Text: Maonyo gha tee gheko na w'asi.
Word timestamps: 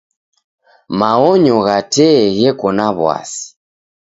Maonyo 0.99 1.55
gha 1.65 1.77
tee 1.93 2.21
gheko 2.37 2.67
na 2.77 2.87
w'asi. 2.99 3.41